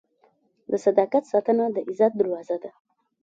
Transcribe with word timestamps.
د 0.69 0.73
صداقت 0.85 1.23
ساتنه 1.31 1.65
د 1.75 1.77
عزت 1.87 2.11
دروازه 2.19 2.57
ده. 2.63 2.71